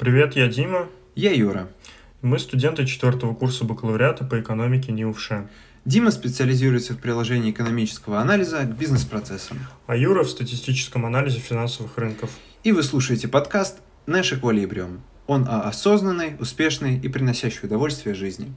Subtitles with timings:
[0.00, 0.88] Привет, я Дима.
[1.14, 1.68] Я Юра.
[2.22, 5.32] Мы студенты четвертого курса бакалавриата по экономике НИУШ.
[5.84, 9.58] Дима специализируется в приложении экономического анализа к бизнес-процессам.
[9.86, 12.30] А Юра в статистическом анализе финансовых рынков.
[12.64, 15.02] И вы слушаете подкаст «Наш эквилибриум».
[15.26, 18.54] Он о осознанной, успешной и приносящей удовольствие жизни.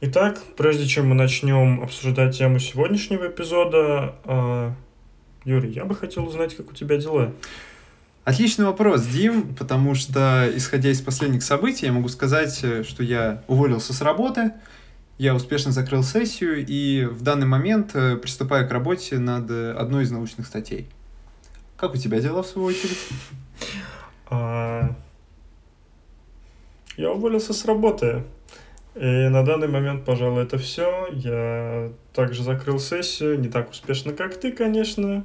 [0.00, 4.72] Итак, прежде чем мы начнем обсуждать тему сегодняшнего эпизода, э,
[5.44, 7.34] Юрий, я бы хотел узнать, как у тебя дела.
[8.24, 13.42] Отличный вопрос, Дим, потому что, исходя из последних событий, я могу сказать, э, что я
[13.48, 14.52] уволился с работы,
[15.18, 20.10] я успешно закрыл сессию и в данный момент э, приступаю к работе над одной из
[20.10, 20.88] научных статей.
[21.76, 22.98] Как у тебя дела, в свою очередь?
[24.30, 24.94] А...
[26.96, 28.24] Я уволился с работы.
[28.94, 31.08] И на данный момент, пожалуй, это все.
[31.12, 35.24] Я также закрыл сессию, не так успешно, как ты, конечно.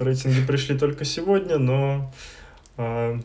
[0.00, 2.12] Рейтинги пришли только сегодня, но
[2.76, 3.20] а,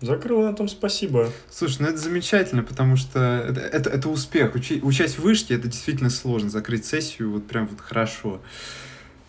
[0.00, 1.30] закрыл на том спасибо.
[1.50, 4.54] Слушай, ну это замечательно, потому что это, это, это успех.
[4.54, 6.50] Учи, учась в вышке, это действительно сложно.
[6.50, 8.40] Закрыть сессию вот прям вот хорошо.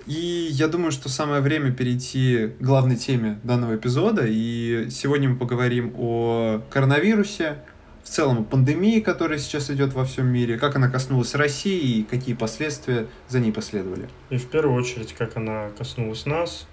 [0.06, 4.24] И я думаю, что самое время перейти к главной теме данного эпизода.
[4.28, 7.58] И сегодня мы поговорим о коронавирусе,
[8.04, 12.04] в целом о пандемии, которая сейчас идет во всем мире, как она коснулась России и
[12.04, 14.08] какие последствия за ней последовали.
[14.30, 16.68] И в первую очередь, как она коснулась нас.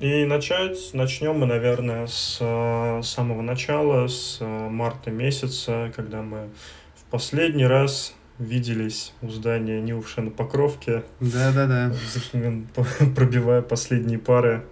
[0.00, 6.50] И начать начнем мы, наверное, с э, самого начала, с э, марта месяца, когда мы
[6.94, 11.02] в последний раз виделись у здания Нилша на Покровке.
[11.18, 11.92] Да-да-да.
[13.16, 14.62] Пробивая последние пары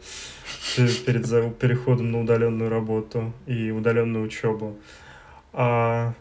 [0.76, 4.78] перед переходом на удаленную работу и удаленную учебу.
[5.52, 6.14] А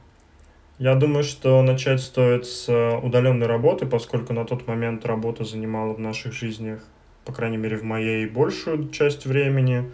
[0.80, 2.68] я думаю, что начать стоит с
[3.04, 6.82] удаленной работы, поскольку на тот момент работа занимала в наших жизнях
[7.26, 9.92] по крайней мере, в моей большую часть времени,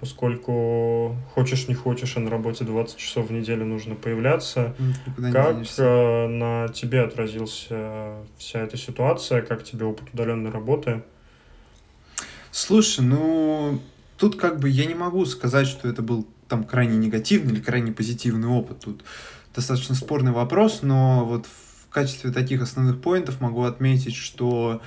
[0.00, 4.74] поскольку хочешь не хочешь, а на работе 20 часов в неделю нужно появляться.
[5.06, 11.02] Никуда как э, на тебе отразился вся эта ситуация, как тебе опыт удаленной работы?
[12.50, 13.80] Слушай, ну
[14.18, 17.92] тут как бы я не могу сказать, что это был там крайне негативный или крайне
[17.92, 18.80] позитивный опыт.
[18.80, 19.04] Тут
[19.54, 24.80] достаточно спорный вопрос, но вот в качестве таких основных поинтов могу отметить, что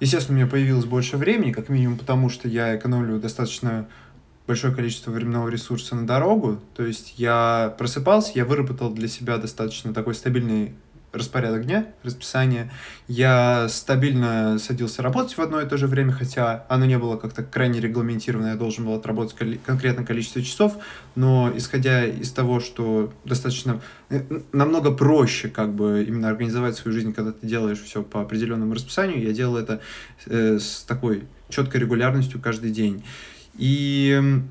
[0.00, 3.86] Естественно, у меня появилось больше времени, как минимум потому, что я экономлю достаточно
[4.46, 6.58] большое количество временного ресурса на дорогу.
[6.74, 10.74] То есть я просыпался, я выработал для себя достаточно такой стабильный
[11.12, 12.70] распорядок дня, расписание.
[13.08, 17.42] Я стабильно садился работать в одно и то же время, хотя оно не было как-то
[17.42, 20.76] крайне регламентировано, я должен был отработать конкретное количество часов,
[21.14, 24.22] но исходя из того, что достаточно э,
[24.52, 29.22] намного проще как бы именно организовать свою жизнь, когда ты делаешь все по определенному расписанию,
[29.22, 29.80] я делал это
[30.26, 33.04] э, с такой четкой регулярностью каждый день.
[33.56, 34.42] И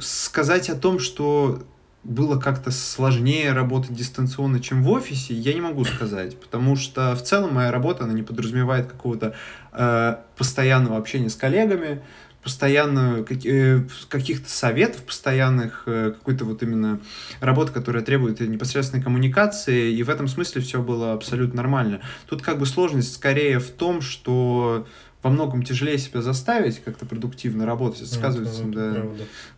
[0.00, 1.64] сказать о том, что
[2.04, 7.22] было как-то сложнее работать дистанционно, чем в офисе, я не могу сказать, потому что в
[7.22, 9.34] целом моя работа, она не подразумевает какого-то
[9.72, 12.00] э, постоянного общения с коллегами,
[12.42, 17.00] постоянно э, каких-то советов, постоянных э, какой-то вот именно
[17.40, 22.00] работы, которая требует непосредственной коммуникации, и в этом смысле все было абсолютно нормально.
[22.26, 24.86] Тут как бы сложность скорее в том, что
[25.28, 29.04] во многом тяжелее себя заставить как-то продуктивно работать, это сказывается да,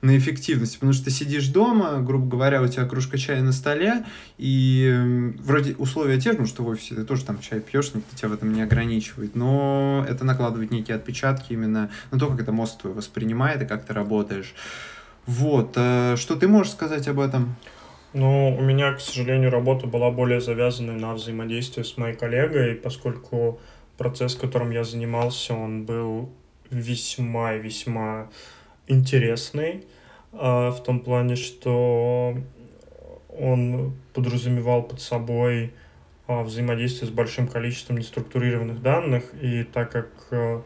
[0.02, 4.04] на эффективности, потому что ты сидишь дома, грубо говоря, у тебя кружка чая на столе,
[4.36, 8.16] и вроде условия те же, ну что в офисе ты тоже там чай пьешь, никто
[8.16, 12.50] тебя в этом не ограничивает, но это накладывает некие отпечатки именно на то, как это
[12.50, 14.54] мозг твой воспринимает и как ты работаешь.
[15.26, 17.54] Вот, э, что ты можешь сказать об этом?
[18.12, 23.60] Ну, у меня, к сожалению, работа была более завязанной на взаимодействие с моей коллегой, поскольку
[24.00, 26.30] процесс, которым я занимался, он был
[26.70, 28.30] весьма-весьма
[28.86, 29.84] интересный
[30.32, 32.34] а, в том плане, что
[33.28, 35.74] он подразумевал под собой
[36.26, 40.62] а, взаимодействие с большим количеством неструктурированных данных, и так как а,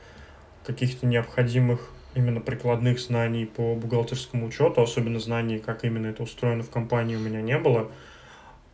[0.64, 6.70] каких-то необходимых именно прикладных знаний по бухгалтерскому учету, особенно знаний, как именно это устроено в
[6.70, 7.90] компании, у меня не было,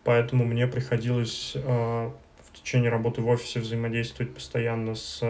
[0.05, 2.13] поэтому мне приходилось в
[2.63, 5.23] течение работы в офисе взаимодействовать постоянно с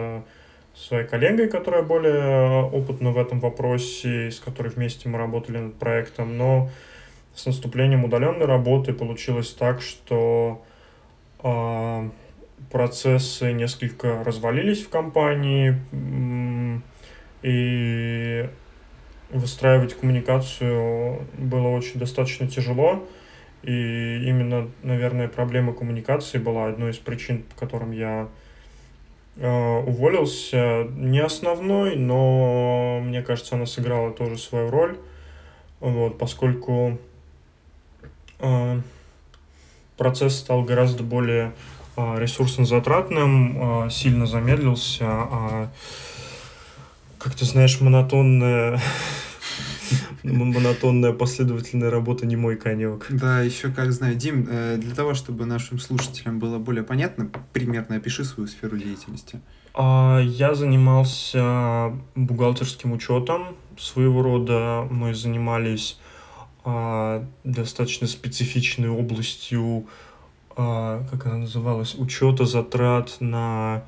[0.75, 6.37] своей коллегой, которая более опытна в этом вопросе, с которой вместе мы работали над проектом,
[6.37, 6.69] но
[7.35, 10.63] с наступлением удаленной работы получилось так, что
[11.43, 12.09] э,
[12.71, 15.75] процессы несколько развалились в компании,
[17.43, 18.47] и
[19.31, 23.07] выстраивать коммуникацию было очень достаточно тяжело.
[23.63, 28.27] И именно, наверное, проблема коммуникации была одной из причин, по которым я
[29.37, 30.87] э, уволился.
[30.95, 34.97] Не основной, но мне кажется, она сыграла тоже свою роль.
[35.79, 36.97] вот, поскольку
[38.39, 38.81] э,
[39.97, 41.53] процесс стал гораздо более
[41.97, 45.71] э, ресурсно затратным, э, сильно замедлился, а
[47.19, 48.81] как ты знаешь, монотонная
[50.23, 53.07] монотонная последовательная работа не мой конек.
[53.09, 54.15] Да, еще как знаю.
[54.15, 59.39] Дим, э, для того, чтобы нашим слушателям было более понятно, примерно опиши свою сферу деятельности.
[59.73, 63.55] А, я занимался бухгалтерским учетом.
[63.77, 65.97] Своего рода мы занимались
[66.63, 69.87] а, достаточно специфичной областью,
[70.55, 73.83] а, как она называлась, учета затрат на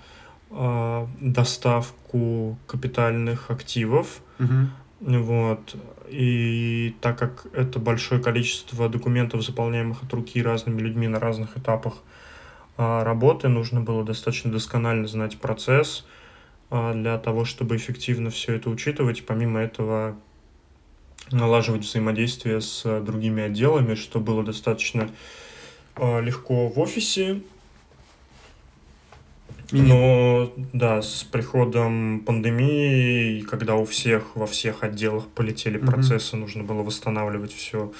[1.19, 4.21] доставку капитальных активов.
[4.39, 5.17] Угу.
[5.19, 5.75] Вот.
[6.13, 11.95] И так как это большое количество документов, заполняемых от руки разными людьми на разных этапах
[12.77, 16.05] а, работы, нужно было достаточно досконально знать процесс
[16.69, 19.25] а, для того, чтобы эффективно все это учитывать.
[19.25, 20.15] Помимо этого,
[21.31, 25.09] налаживать взаимодействие с другими отделами, что было достаточно
[25.95, 27.41] а, легко в офисе,
[29.71, 35.85] но да, с приходом пандемии, когда у всех во всех отделах полетели mm-hmm.
[35.85, 37.91] процессы, нужно было восстанавливать все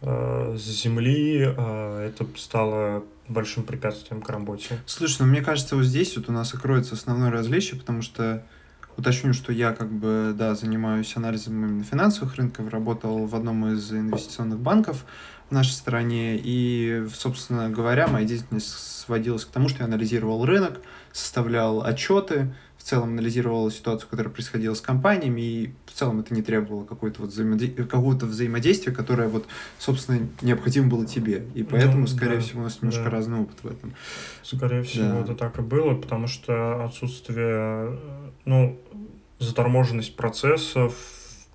[0.00, 4.78] э, с земли, э, это стало большим препятствием к работе.
[4.86, 8.44] Слушай, ну мне кажется, вот здесь вот у нас и кроется основное различие, потому что
[8.96, 13.92] уточню, что я как бы, да, занимаюсь анализом именно финансовых рынков, работал в одном из
[13.92, 15.04] инвестиционных банков
[15.52, 20.80] нашей стране, и, собственно говоря, моя деятельность сводилась к тому, что я анализировал рынок,
[21.12, 26.42] составлял отчеты, в целом анализировал ситуацию, которая происходила с компаниями, и в целом это не
[26.42, 29.46] требовало какого-то вот взаимодействия, какого-то взаимодействия, которое вот,
[29.78, 31.46] собственно, необходимо было тебе.
[31.54, 33.10] И поэтому, ну, скорее да, всего, у нас немножко да.
[33.10, 33.94] разный опыт в этом.
[34.42, 35.20] Скорее всего, да.
[35.20, 38.00] это так и было, потому что отсутствие,
[38.46, 38.80] ну,
[39.38, 40.94] заторможенность процессов,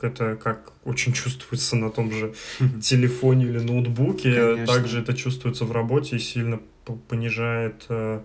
[0.02, 2.34] это как очень чувствуется на том же
[2.82, 4.66] телефоне или ноутбуке, Конечно.
[4.66, 6.60] также это чувствуется в работе и сильно
[7.08, 8.22] понижает э,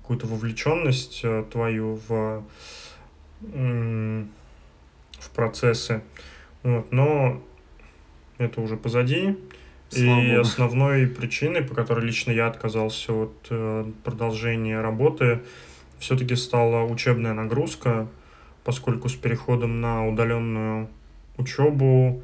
[0.00, 2.44] какую-то вовлеченность э, твою в,
[3.40, 4.26] в
[5.34, 6.02] процессы.
[6.62, 7.42] Вот, но
[8.38, 9.36] это уже позади.
[9.90, 10.40] Слава и Богу.
[10.40, 15.40] основной причиной, по которой лично я отказался от э, продолжения работы,
[15.98, 18.08] все-таки стала учебная нагрузка,
[18.64, 20.88] поскольку с переходом на удаленную
[21.36, 22.22] учебу,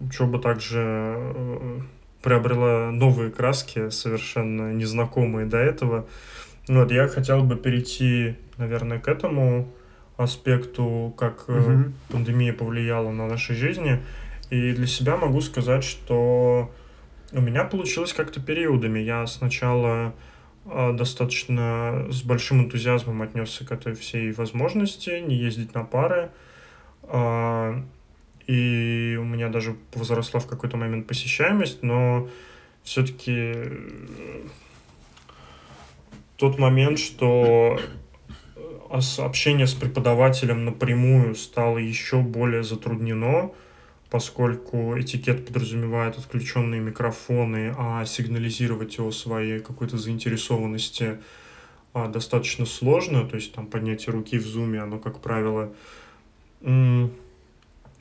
[0.00, 1.80] учеба также э,
[2.22, 6.06] приобрела новые краски, совершенно незнакомые до этого.
[6.68, 9.68] Вот, я хотел бы перейти, наверное, к этому
[10.16, 11.92] аспекту, как угу.
[12.10, 14.02] пандемия повлияла на наши жизни.
[14.50, 16.72] И для себя могу сказать, что
[17.32, 19.00] у меня получилось как-то периодами.
[19.00, 20.14] Я сначала
[20.64, 26.30] э, достаточно с большим энтузиазмом отнесся к этой всей возможности не ездить на пары.
[28.46, 32.28] Э, и у меня даже возросла в какой-то момент посещаемость, но
[32.82, 33.54] все-таки
[36.36, 37.80] тот момент, что
[38.56, 43.50] э, общение с преподавателем напрямую стало еще более затруднено,
[44.10, 51.18] поскольку этикет подразумевает отключенные микрофоны, а сигнализировать о своей какой-то заинтересованности
[51.92, 55.72] а, достаточно сложно, то есть там поднятие руки в зуме, оно, как правило,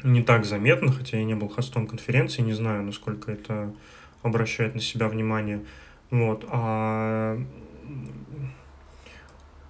[0.06, 3.74] не так заметно, хотя я не был хостом конференции, не знаю, насколько это
[4.22, 5.62] обращает на себя внимание.
[6.12, 6.46] Вот.
[6.50, 7.38] А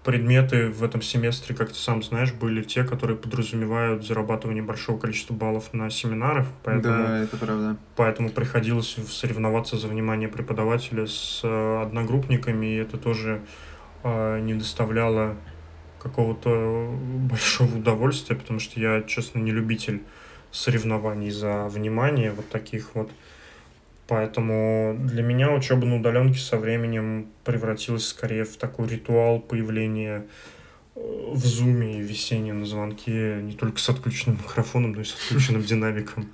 [0.03, 5.33] предметы в этом семестре, как ты сам знаешь, были те, которые подразумевают зарабатывание большого количества
[5.33, 6.45] баллов на семинарах.
[6.63, 7.77] Поэтому, да, это правда.
[7.95, 13.41] Поэтому приходилось соревноваться за внимание преподавателя с э, одногруппниками, и это тоже
[14.03, 15.35] э, не доставляло
[15.99, 16.95] какого-то
[17.27, 20.03] большого удовольствия, потому что я, честно, не любитель
[20.55, 23.11] соревнований за внимание вот таких вот.
[24.07, 30.27] Поэтому для меня учеба на удаленке со временем превратилась скорее в такой ритуал появления
[30.95, 30.99] э,
[31.31, 35.63] в зуме и висения на звонке не только с отключенным микрофоном, но и с отключенным
[35.65, 36.31] динамиком.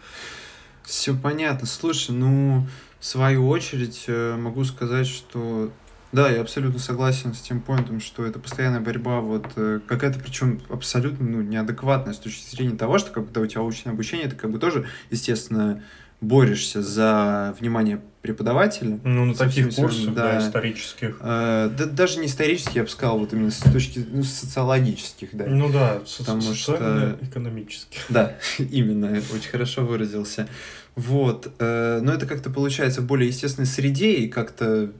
[0.83, 1.65] Все понятно.
[1.65, 2.67] Слушай, ну,
[2.99, 5.71] в свою очередь э, могу сказать, что
[6.11, 10.61] да, я абсолютно согласен с тем поинтом, что это постоянная борьба, вот э, какая-то, причем
[10.69, 14.51] абсолютно ну, неадекватная с точки зрения того, что когда у тебя очное обучение, ты как
[14.51, 15.83] бы тоже, естественно,
[16.21, 18.99] борешься за внимание преподавателя.
[19.03, 21.17] Ну, на таких курсах, да, да, исторических.
[21.19, 25.45] Э, да, даже не исторических, я бы сказал, вот именно с точки ну, социологических, да.
[25.47, 28.01] Ну да, потому что экономических.
[28.09, 30.47] Да, именно, очень хорошо выразился.
[30.95, 34.91] Вот, э, но это как-то получается в более естественной среде и как-то,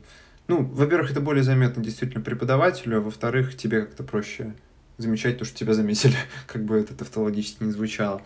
[0.52, 4.54] ну, во-первых, это более заметно действительно преподавателю, а во-вторых, тебе как-то проще
[4.98, 6.14] замечать то, что тебя заметили,
[6.48, 8.22] как бы это тавтологически не звучало.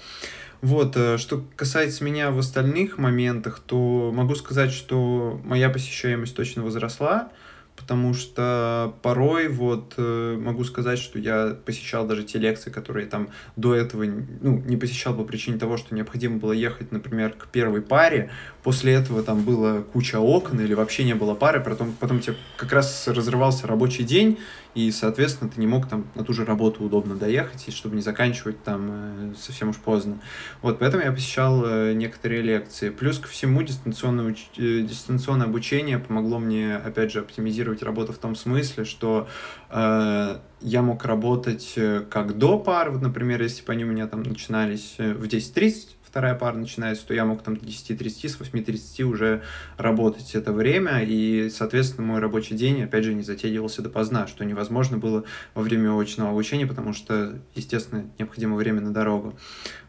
[0.62, 6.64] Вот, э, что касается меня в остальных моментах, то могу сказать, что моя посещаемость точно
[6.64, 7.30] возросла
[7.76, 13.30] потому что порой вот э, могу сказать, что я посещал даже те лекции, которые там
[13.56, 17.82] до этого ну, не посещал по причине того, что необходимо было ехать, например, к первой
[17.82, 18.32] паре,
[18.64, 22.72] после этого там было куча окон или вообще не было пары, потом, потом тебе как
[22.72, 24.40] раз разрывался рабочий день,
[24.76, 28.02] и, соответственно, ты не мог там на ту же работу удобно доехать, и чтобы не
[28.02, 30.20] заканчивать там э, совсем уж поздно.
[30.62, 32.90] Вот, поэтому я посещал э, некоторые лекции.
[32.90, 34.50] Плюс ко всему дистанционное, уч...
[34.58, 39.30] Э, дистанционное обучение помогло мне, опять же, оптимизировать работу в том смысле, что
[39.70, 41.78] э, я мог работать
[42.10, 46.36] как до пар, вот, например, если бы они у меня там начинались в 10.30, вторая
[46.36, 49.42] пара начинается, то я мог там до 10.30, с 8.30 уже
[49.76, 54.98] работать это время, и, соответственно, мой рабочий день, опять же, не затягивался допоздна, что невозможно
[54.98, 59.38] было во время очного обучения, потому что, естественно, необходимо время на дорогу.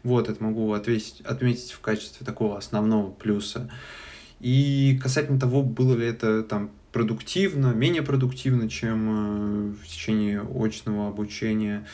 [0.03, 3.71] Вот, это могу ответить, отметить в качестве такого основного плюса.
[4.41, 11.07] И касательно того, было ли это там продуктивно, менее продуктивно, чем э, в течение очного
[11.07, 11.85] обучения,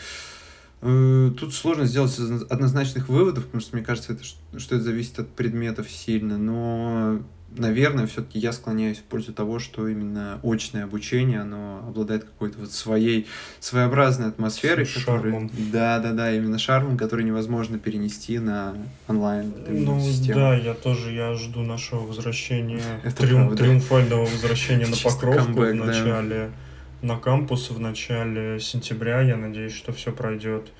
[0.83, 2.17] тут сложно сделать
[2.49, 7.19] однозначных выводов, потому что мне кажется, это, что это зависит от предметов сильно, но,
[7.55, 12.71] наверное, все-таки я склоняюсь в пользу того, что именно очное обучение, оно обладает какой-то вот
[12.71, 13.27] своей
[13.61, 14.85] своеобразной атмосферой.
[14.85, 15.47] Шармом.
[15.49, 18.75] Который, да, да, да, именно шармом, который невозможно перенести на
[19.07, 20.39] онлайн ну, систему.
[20.39, 22.81] Да, я тоже, я жду нашего возвращения,
[23.17, 26.51] триум, триумфального возвращения на Покровку в начале.
[26.51, 26.62] Да
[27.03, 29.21] на кампус в начале сентября.
[29.21, 30.71] Я надеюсь, что все пройдет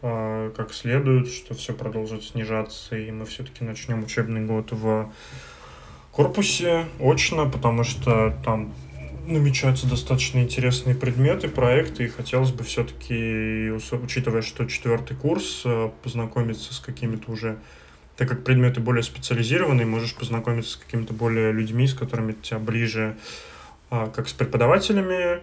[0.00, 5.12] э, как следует, что все продолжит снижаться, и мы все-таки начнем учебный год в
[6.10, 8.72] корпусе очно, потому что там
[9.26, 16.72] намечаются достаточно интересные предметы, проекты, и хотелось бы все-таки, учитывая, что четвертый курс, э, познакомиться
[16.72, 17.58] с какими-то уже
[18.16, 23.16] так как предметы более специализированные, можешь познакомиться с какими-то более людьми, с которыми тебя ближе
[23.16, 23.52] а,
[24.14, 25.42] как с преподавателями,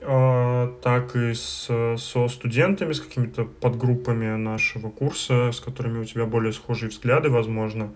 [0.00, 6.24] а, так и с, со студентами, с какими-то подгруппами нашего курса, с которыми у тебя
[6.24, 7.92] более схожие взгляды, возможно.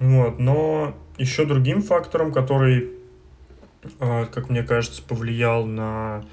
[0.00, 0.38] Вот.
[0.38, 2.90] Но еще другим фактором, который,
[4.00, 6.24] а, как мне кажется, повлиял на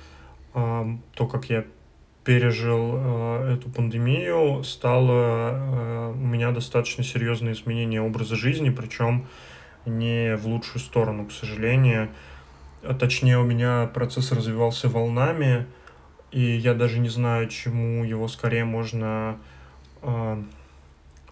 [0.53, 1.63] то, как я
[2.25, 2.97] пережил
[3.47, 9.27] эту пандемию, стало у меня достаточно серьезное изменение образа жизни, причем
[9.85, 12.09] не в лучшую сторону, к сожалению.
[12.83, 15.67] А точнее, у меня процесс развивался волнами,
[16.31, 19.38] и я даже не знаю, чему его скорее можно...
[20.01, 20.41] Э,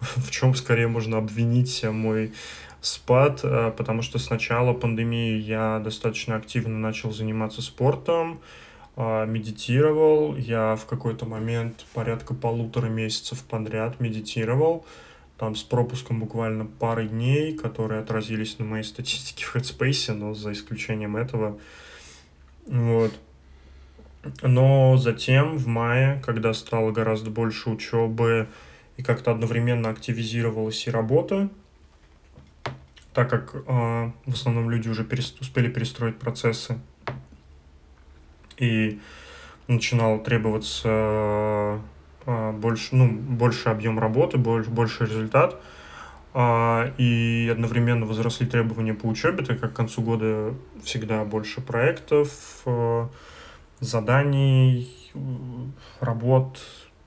[0.00, 2.32] в чем скорее можно обвинить мой
[2.80, 8.40] спад, э, потому что с начала пандемии я достаточно активно начал заниматься спортом,
[8.96, 10.36] э, медитировал.
[10.36, 14.84] Я в какой-то момент порядка полутора месяцев подряд медитировал
[15.40, 20.52] там с пропуском буквально пары дней, которые отразились на моей статистике в Headspace, но за
[20.52, 21.58] исключением этого.
[22.66, 23.18] Вот.
[24.42, 28.48] Но затем, в мае, когда стало гораздо больше учебы
[28.98, 31.48] и как-то одновременно активизировалась и работа,
[33.14, 33.60] так как э,
[34.26, 36.78] в основном люди уже перес успели перестроить процессы,
[38.58, 39.00] и
[39.68, 41.80] начинал требоваться
[42.52, 45.60] больше, ну, больше объем работы, больше, больше результат,
[46.32, 52.62] а, и одновременно возросли требования по учебе, так как к концу года всегда больше проектов,
[52.66, 53.08] а,
[53.80, 54.88] заданий,
[56.00, 56.60] работ,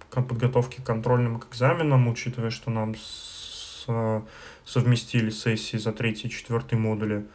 [0.09, 3.87] подготовки к контрольным к экзаменам, учитывая, что нам с,
[4.65, 7.25] совместили сессии за третий и четвертый модули.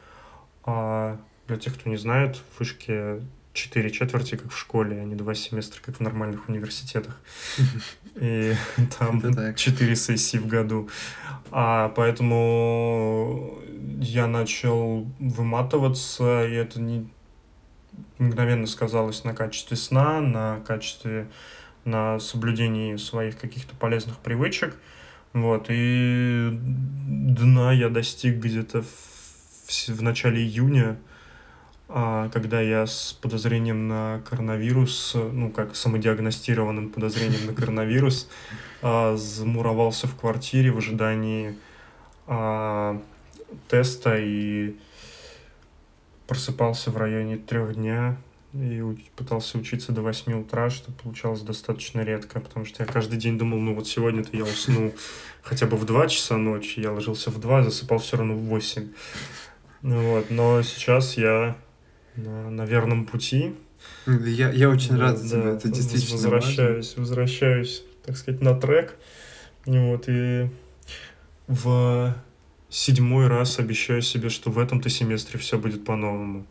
[0.65, 3.23] А для тех, кто не знает, в вышке
[3.59, 7.21] четыре четверти, как в школе, а не два семестра, как в нормальных университетах.
[8.17, 8.55] И
[8.99, 9.21] там
[9.55, 10.89] четыре сессии в году.
[11.51, 13.59] А поэтому
[14.01, 17.09] я начал выматываться, и это не
[18.19, 21.29] мгновенно сказалось на качестве сна, на качестве,
[21.85, 24.77] на соблюдении своих каких-то полезных привычек.
[25.33, 30.99] Вот, и дна я достиг где-то в, в начале июня,
[31.89, 38.29] когда я с подозрением на коронавирус, ну, как самодиагностированным подозрением на коронавирус,
[38.83, 41.57] а, замуровался в квартире в ожидании
[42.27, 43.01] а,
[43.69, 44.77] теста и
[46.27, 48.19] просыпался в районе трех дня
[48.53, 48.83] и
[49.17, 53.59] пытался учиться до 8 утра, что получалось достаточно редко, потому что я каждый день думал,
[53.59, 54.93] ну вот сегодня-то я усну
[55.43, 58.89] хотя бы в 2 часа ночи, я ложился в 2, засыпал все равно в 8.
[59.83, 61.57] Вот, но сейчас я
[62.19, 63.55] на, на верном пути.
[64.07, 67.03] Я, я очень да, рад за тебя, это действительно Возвращаюсь, важно.
[67.03, 68.97] возвращаюсь, так сказать, на трек.
[69.65, 70.51] Вот, и
[71.47, 72.15] в
[72.71, 76.47] седьмой раз обещаю себе, что в этом-то семестре все будет по-новому.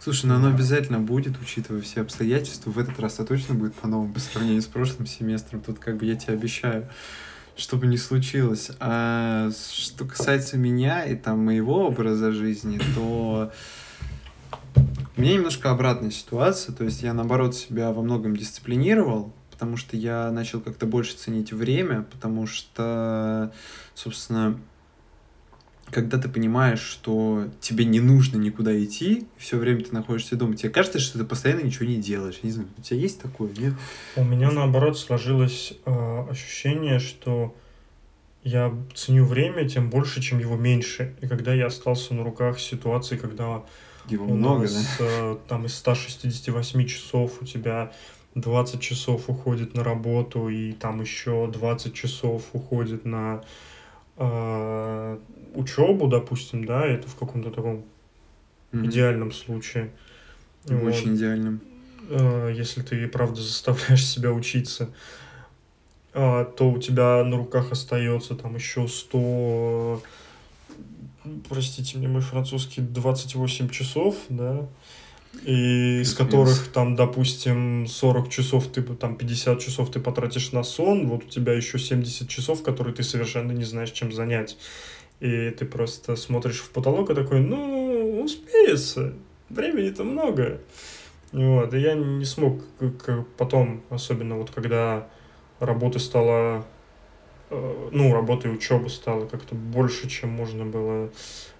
[0.00, 2.70] Слушай, ну оно обязательно будет, учитывая все обстоятельства.
[2.70, 5.60] В этот раз это точно будет по-новому по сравнению с прошлым семестром.
[5.60, 6.88] Тут как бы я тебе обещаю,
[7.56, 8.70] что бы ни случилось.
[8.78, 13.52] А что касается меня и там моего образа жизни, то
[15.16, 16.74] у меня немножко обратная ситуация.
[16.74, 21.52] То есть я, наоборот, себя во многом дисциплинировал, потому что я начал как-то больше ценить
[21.52, 23.52] время, потому что,
[23.94, 24.58] собственно,
[25.90, 30.68] когда ты понимаешь, что тебе не нужно никуда идти, все время ты находишься дома, тебе
[30.68, 32.40] кажется, что ты постоянно ничего не делаешь.
[32.42, 33.72] Не знаю, у тебя есть такое, нет?
[34.16, 37.54] У меня наоборот сложилось э, ощущение, что
[38.42, 41.16] я ценю время тем больше, чем его меньше.
[41.20, 43.64] И когда я остался на руках ситуации, когда
[44.08, 45.04] его у много, нас, да?
[45.04, 47.92] э, там из 168 часов у тебя
[48.34, 53.42] 20 часов уходит на работу, и там еще 20 часов уходит на
[54.18, 55.18] э,
[55.54, 57.84] учебу, допустим, да, это в каком-то таком
[58.72, 58.86] mm-hmm.
[58.86, 59.90] идеальном случае.
[60.66, 61.18] Очень вот.
[61.18, 61.60] идеальном.
[62.10, 64.90] Э, если ты, правда, заставляешь себя учиться,
[66.12, 70.02] э, то у тебя на руках остается там еще 100
[71.48, 74.66] простите мне мой французский, 28 часов, да,
[75.44, 81.08] и из которых там, допустим, 40 часов ты, там 50 часов ты потратишь на сон,
[81.08, 84.56] вот у тебя еще 70 часов, которые ты совершенно не знаешь, чем занять.
[85.20, 89.14] И ты просто смотришь в потолок и такой, ну, успеется,
[89.48, 90.60] времени-то много.
[91.32, 92.62] Вот, и я не смог
[93.36, 95.08] потом, особенно вот когда
[95.58, 96.66] работы стало,
[97.50, 101.10] ну, работы и учебы стало как-то больше, чем можно было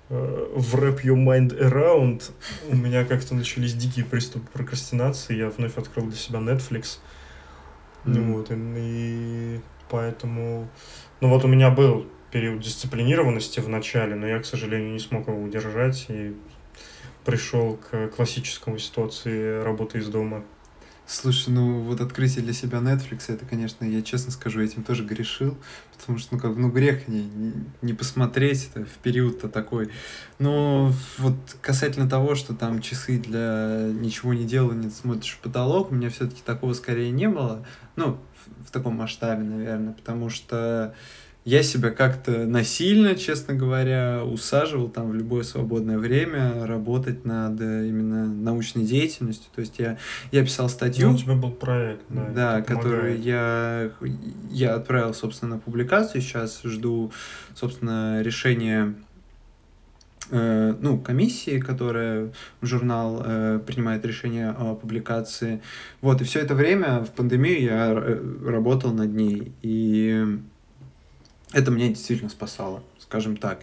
[0.08, 2.30] Э, в Wrap Your Mind Around
[2.70, 5.36] у меня как-то начались дикие приступы прокрастинации.
[5.36, 6.98] Я вновь открыл для себя Netflix.
[8.04, 8.32] Mm.
[8.32, 10.68] Вот, и, и поэтому...
[11.20, 15.26] Ну вот у меня был период дисциплинированности в начале, но я, к сожалению, не смог
[15.26, 16.36] его удержать и
[17.25, 20.44] пришел к классическому ситуации работы из дома.
[21.08, 25.56] Слушай, ну вот открытие для себя Netflix, это, конечно, я честно скажу, этим тоже грешил,
[25.97, 27.30] потому что, ну как, ну грех не,
[27.80, 29.90] не посмотреть это в период-то такой.
[30.40, 35.95] Но вот касательно того, что там часы для ничего не делания, смотришь в потолок, у
[35.95, 37.64] меня все-таки такого скорее не было,
[37.95, 40.92] ну, в, в таком масштабе, наверное, потому что
[41.47, 47.87] я себя как-то насильно, честно говоря, усаживал там в любое свободное время работать над э,
[47.87, 49.49] именно научной деятельностью.
[49.54, 49.97] То есть я,
[50.32, 51.06] я писал статью.
[51.09, 52.30] Ну, у тебя был проект, да.
[52.35, 53.93] Да, который я,
[54.50, 56.21] я отправил, собственно, на публикацию.
[56.21, 57.13] Сейчас жду,
[57.54, 58.97] собственно, решения
[60.32, 65.63] э, ну, комиссии, которая в журнал э, принимает решение о публикации.
[66.00, 69.52] Вот, и все это время в пандемию я э, работал над ней.
[69.63, 70.41] И
[71.52, 73.61] это меня действительно спасало, скажем так.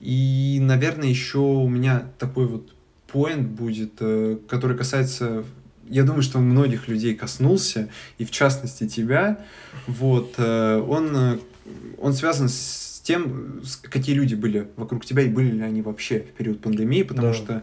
[0.00, 2.72] И, наверное, еще у меня такой вот
[3.06, 5.44] поинт будет, э, который касается
[5.88, 9.38] я думаю, что многих людей коснулся, и в частности тебя.
[9.86, 11.38] Вот, э, он, э,
[11.98, 16.36] он связан с тем, какие люди были вокруг тебя и были ли они вообще в
[16.36, 17.62] период пандемии, потому да, что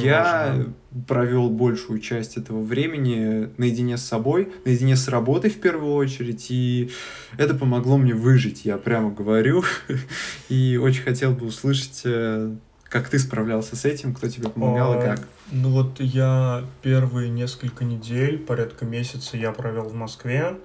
[0.00, 0.74] я важно.
[1.06, 6.90] провел большую часть этого времени наедине с собой, наедине с работой в первую очередь, и
[7.36, 9.62] это помогло мне выжить, я прямо говорю,
[10.48, 14.98] и очень хотел бы услышать, э, как ты справлялся с этим, кто тебе помогал а,
[14.98, 15.28] и как.
[15.50, 20.56] Ну вот я первые несколько недель, порядка месяца я провел в Москве,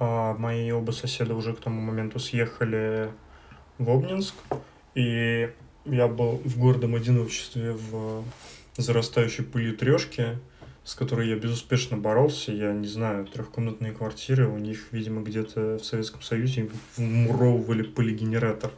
[0.00, 3.10] а мои оба соседа уже к тому моменту съехали
[3.78, 4.34] в Обнинск,
[4.94, 5.50] и
[5.84, 8.24] я был в гордом одиночестве в
[8.76, 10.38] зарастающей пылью трешке,
[10.84, 12.52] с которой я безуспешно боролся.
[12.52, 18.70] Я не знаю, трехкомнатные квартиры, у них, видимо, где-то в Советском Союзе вмуровывали пылегенератор.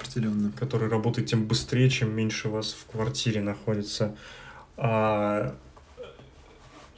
[0.00, 0.52] Определенно.
[0.58, 4.16] Который работает тем быстрее, чем меньше вас в квартире находится.
[4.76, 5.54] А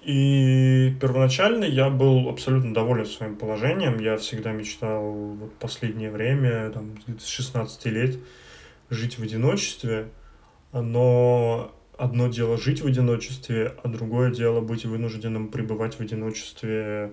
[0.05, 4.01] и первоначально я был абсолютно доволен своим положением.
[4.01, 8.19] Я всегда мечтал вот последнее время, там, с 16 лет,
[8.91, 10.09] жить в одиночестве.
[10.73, 17.13] Но одно дело жить в одиночестве, а другое дело быть вынужденным пребывать в одиночестве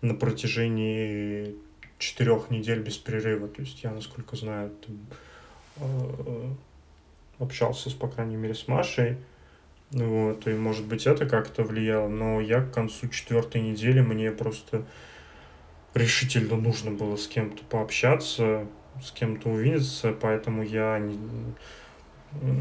[0.00, 1.56] на протяжении
[1.98, 3.48] четырех недель без перерыва.
[3.48, 5.06] То есть я, насколько знаю, там,
[5.76, 6.48] э,
[7.38, 9.18] общался, с, по крайней мере, с Машей,
[9.90, 14.84] вот, и может быть это как-то влияло, но я к концу четвертой недели мне просто
[15.94, 18.66] решительно нужно было с кем-то пообщаться,
[19.02, 21.18] с кем-то увидеться, поэтому я не...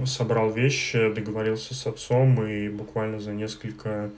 [0.05, 4.09] собрал вещи, договорился с отцом, и буквально за несколько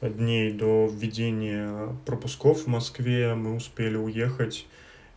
[0.00, 4.66] дней до введения пропусков в Москве мы успели уехать.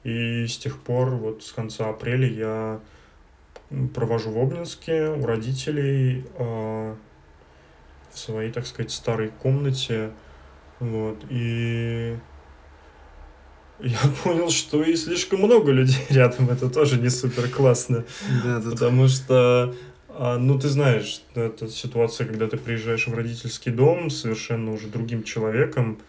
[0.04, 2.80] И с тех пор, вот с конца апреля я
[3.94, 6.96] провожу в Обнинске у родителей э,
[8.14, 10.12] в своей, так сказать, старой комнате.
[10.80, 11.24] Вот.
[11.30, 12.18] И
[13.80, 18.06] я понял, что и слишком много людей рядом, это тоже не супер классно.
[18.44, 18.62] Да.
[18.62, 19.76] Потому что,
[20.10, 25.24] а, ну, ты знаешь, это ситуация, когда ты приезжаешь в родительский дом совершенно уже другим
[25.24, 26.00] человеком,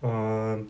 [0.00, 0.64] а,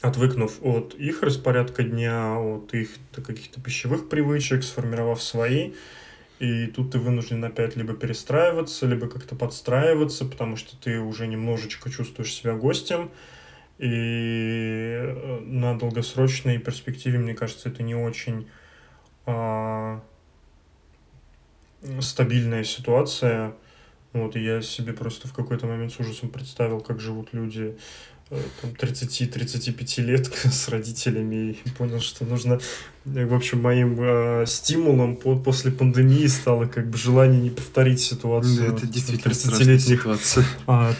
[0.00, 5.72] отвыкнув от их распорядка дня, от их каких-то пищевых привычек, сформировав свои,
[6.38, 11.90] и тут ты вынужден опять либо перестраиваться, либо как-то подстраиваться, потому что ты уже немножечко
[11.90, 13.10] чувствуешь себя гостем,
[13.78, 18.48] и э, на долгосрочной перспективе, мне кажется, это не очень
[19.26, 20.02] а,
[22.00, 23.54] стабильная ситуация.
[24.12, 27.76] Вот, и я себе просто в какой-то момент с ужасом представил, как живут люди
[28.30, 32.60] 30-35 лет с родителями и понял, что нужно...
[33.04, 38.70] В общем, моим э, стимулом по после пандемии стало как бы желание не повторить ситуацию.
[38.70, 40.44] Да, это действительно 30 ситуация.
[40.66, 40.94] А,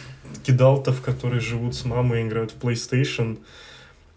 [0.45, 3.39] кидалтов, которые живут с мамой и играют в PlayStation.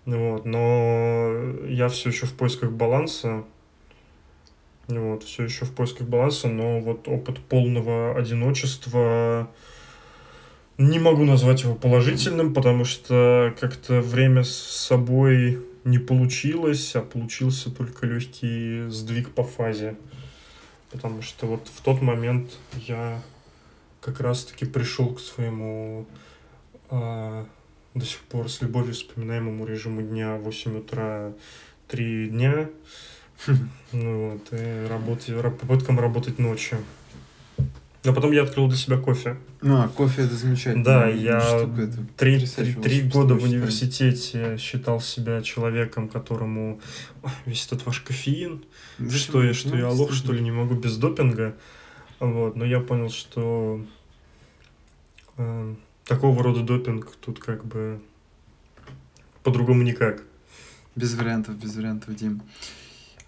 [0.06, 1.34] Вот, но
[1.68, 3.44] я все еще в поисках баланса.
[4.88, 9.50] Вот, все еще в поисках баланса, но вот опыт полного одиночества
[10.78, 17.72] не могу назвать его положительным, потому что как-то время с собой не получилось, а получился
[17.72, 19.96] только легкий сдвиг по фазе.
[20.92, 23.22] Потому что вот в тот момент я
[24.02, 26.06] как раз-таки пришел к своему
[26.90, 27.46] а,
[27.94, 31.34] до сих пор с любовью вспоминаемому режиму дня 8 утра
[31.88, 32.70] 3 дня.
[33.94, 34.86] Ну вот, и
[35.52, 36.80] попыткам работать ночью.
[38.04, 39.38] А потом я открыл для себя кофе.
[39.62, 40.84] Ну, а кофе это замечательно.
[40.84, 41.68] Да, я
[42.16, 46.80] три, три, три года в университете считал себя человеком, которому
[47.46, 48.64] весь этот ваш кофеин,
[49.10, 51.56] что я, что я лох, что ли, не могу без допинга.
[52.20, 53.86] Вот, но я понял, что
[55.38, 58.00] э, такого рода допинг тут как бы
[59.44, 60.24] по-другому никак.
[60.96, 62.42] Без вариантов, без вариантов, Дим.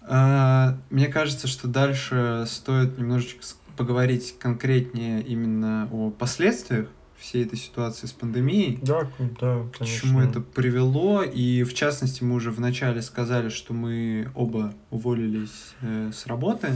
[0.02, 3.44] А, мне кажется, что дальше стоит немножечко
[3.80, 8.78] поговорить конкретнее именно о последствиях всей этой ситуации с пандемией.
[8.82, 9.08] Да,
[9.40, 9.78] да, конечно.
[9.78, 11.22] К чему это привело.
[11.22, 16.68] И в частности, мы уже вначале сказали, что мы оба уволились э, с работы.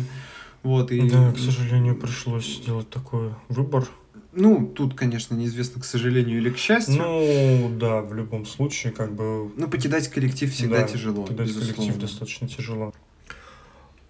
[0.62, 1.10] Вот, и...
[1.10, 3.86] Да, к сожалению, пришлось сделать такой выбор.
[4.32, 7.02] Ну, тут, конечно, неизвестно, к сожалению или к счастью.
[7.02, 9.52] Ну, да, в любом случае, как бы...
[9.58, 11.74] Ну, покидать коллектив всегда да, тяжело, покидать безусловно.
[11.74, 12.94] коллектив достаточно тяжело.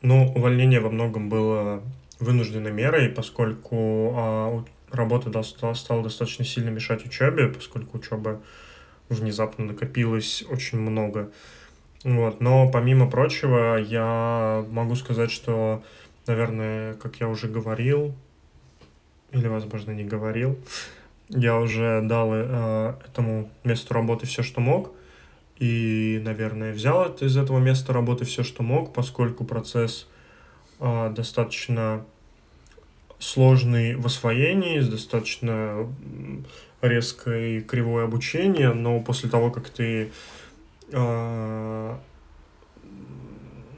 [0.00, 1.82] Но увольнение во многом было
[2.24, 8.40] вынужденной мерой, поскольку а, работа стала достаточно сильно мешать учебе, поскольку учеба
[9.08, 11.30] внезапно накопилось очень много.
[12.04, 12.40] Вот.
[12.40, 15.82] Но помимо прочего, я могу сказать, что,
[16.26, 18.14] наверное, как я уже говорил,
[19.32, 20.58] или, возможно, не говорил.
[21.28, 24.92] Я уже дал э, этому месту работы все, что мог,
[25.58, 30.06] и, наверное, взял из этого места работы все, что мог, поскольку процесс
[30.80, 32.04] э, достаточно
[33.24, 35.88] сложный в освоении, с достаточно
[36.82, 40.10] резкой кривой обучения, но после того, как ты
[40.92, 41.96] э,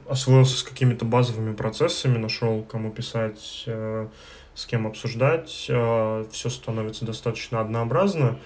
[0.09, 4.07] освоился с какими-то базовыми процессами, нашел, кому писать э,
[4.53, 8.39] с кем обсуждать, э, все становится достаточно однообразно.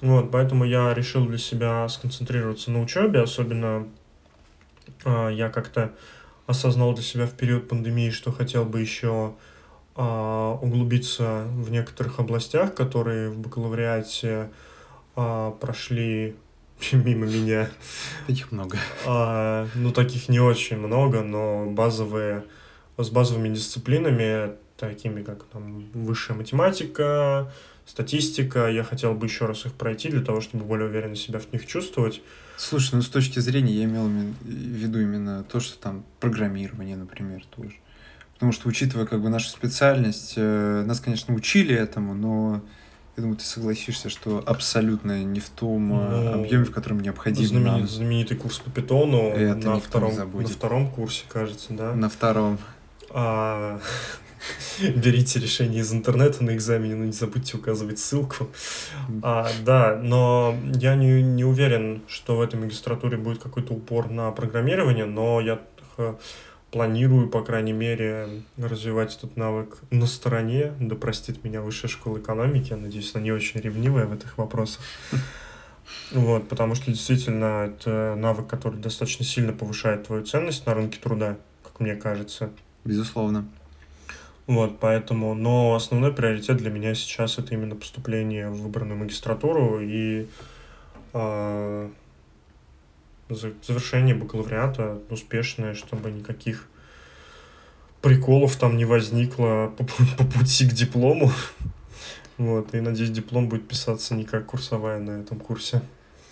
[0.00, 3.88] Вот, поэтому я решил для себя сконцентрироваться на учебе, особенно
[5.04, 5.92] э, я как-то
[6.46, 9.34] осознал для себя в период пандемии, что хотел бы еще
[9.96, 14.50] углубиться в некоторых областях, которые в бакалавриате
[15.14, 16.36] прошли
[16.92, 17.70] мимо меня.
[18.26, 18.78] Таких много.
[19.06, 22.44] А, ну, таких не очень много, но базовые,
[22.98, 27.50] с базовыми дисциплинами такими как там высшая математика,
[27.86, 28.68] статистика.
[28.68, 31.66] Я хотел бы еще раз их пройти для того, чтобы более уверенно себя в них
[31.66, 32.20] чувствовать.
[32.56, 37.44] Слушай, ну с точки зрения я имел в виду именно то, что там программирование, например,
[37.54, 37.72] тоже.
[38.36, 42.60] Потому что, учитывая как бы нашу специальность, э, нас, конечно, учили этому, но
[43.16, 47.48] я думаю, ты согласишься, что абсолютно не в том э, ну, объеме, в котором необходимо
[47.48, 47.88] знаменит, нам.
[47.88, 51.94] Знаменитый курс по питону Это на, втором, на втором курсе, кажется, да?
[51.94, 52.58] На втором.
[53.08, 53.80] А,
[54.80, 58.50] берите решение из интернета на экзамене, но не забудьте указывать ссылку.
[59.22, 64.30] А, да, но я не, не уверен, что в этой магистратуре будет какой-то упор на
[64.30, 65.58] программирование, но я
[66.76, 70.74] планирую, по крайней мере, развивать этот навык на стороне.
[70.78, 72.68] Да простит меня высшая школа экономики.
[72.70, 74.82] Я надеюсь, она не очень ревнивая в этих вопросах.
[76.10, 81.36] Вот, потому что действительно это навык, который достаточно сильно повышает твою ценность на рынке труда,
[81.62, 82.50] как мне кажется.
[82.84, 83.48] Безусловно.
[84.46, 90.26] Вот, поэтому, но основной приоритет для меня сейчас это именно поступление в выбранную магистратуру и
[91.12, 91.90] э,
[93.28, 96.68] завершение бакалавриата успешное, чтобы никаких
[98.00, 101.30] приколов там не возникло по, по пути к диплому.
[102.38, 105.80] Вот, и надеюсь, диплом будет писаться не как курсовая на этом курсе.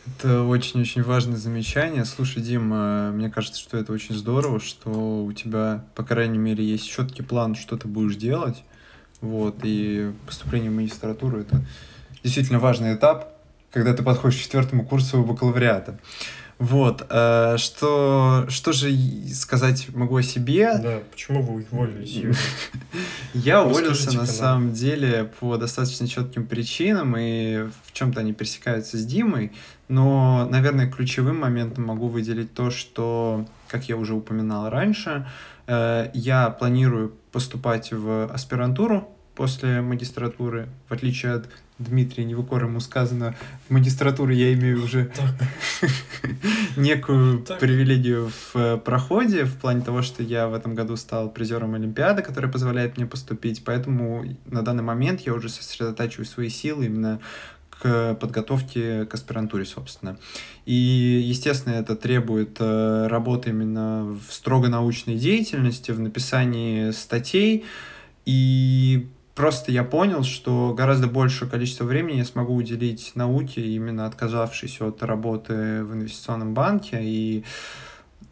[0.07, 2.05] Это очень-очень важное замечание.
[2.05, 6.63] Слушай, Дим, э, мне кажется, что это очень здорово, что у тебя, по крайней мере,
[6.63, 8.63] есть четкий план, что ты будешь делать.
[9.23, 11.65] Вот, и поступление в магистратуру— это
[12.23, 15.99] действительно важный этап, когда ты подходишь к четвертому курсу бакалавриата.
[16.59, 18.95] Вот, э, что, что же
[19.33, 20.79] сказать могу о себе?
[20.79, 22.23] Да, почему вы уволились?
[23.35, 29.05] Я уволился на самом деле по достаточно четким причинам, и в чем-то они пересекаются с
[29.05, 29.53] Димой,
[29.89, 35.27] но, наверное, ключевым моментом могу выделить то, что, как я уже упоминал раньше,
[35.67, 43.35] э, я планирую поступать в аспирантуру после магистратуры, в отличие от Дмитрия Невукора, ему сказано,
[43.69, 45.11] в магистратуре я имею уже
[46.77, 47.59] некую так.
[47.59, 52.23] привилегию в э, проходе, в плане того, что я в этом году стал призером Олимпиады,
[52.23, 57.21] которая позволяет мне поступить, поэтому на данный момент я уже сосредотачиваю свои силы именно
[57.71, 60.17] к подготовке к аспирантуре, собственно.
[60.65, 67.65] И, естественно, это требует э, работы именно в строго научной деятельности, в написании статей,
[68.27, 74.81] и просто я понял, что гораздо большее количество времени я смогу уделить науке, именно отказавшись
[74.81, 77.01] от работы в инвестиционном банке.
[77.03, 77.45] И,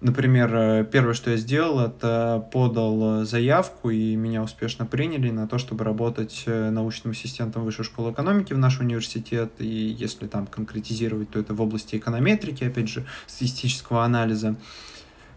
[0.01, 5.85] например, первое, что я сделал, это подал заявку, и меня успешно приняли на то, чтобы
[5.85, 9.53] работать научным ассистентом Высшей школы экономики в наш университет.
[9.59, 14.57] И если там конкретизировать, то это в области эконометрики, опять же, статистического анализа.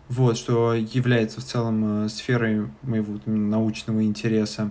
[0.07, 4.69] Вот, что является в целом сферой моего научного интереса.